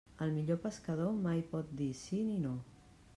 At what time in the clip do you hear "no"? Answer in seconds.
2.47-2.55